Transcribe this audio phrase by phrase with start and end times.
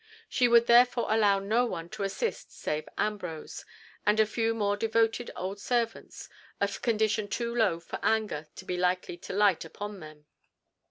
[0.27, 3.65] She would therefore allow no one to assist save Ambrose,
[4.03, 6.27] and a few more devoted old servants,
[6.59, 10.25] of condition too low for anger to be likely to light upon them.